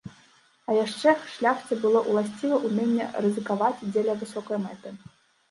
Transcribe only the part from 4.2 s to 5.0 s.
высокай мэты.